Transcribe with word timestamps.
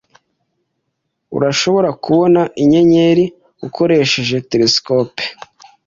Urashobora 1.37 1.89
kubona 2.03 2.41
inyenyeri 2.63 3.25
ukoresheje 3.67 4.37
telesikope. 4.49 5.23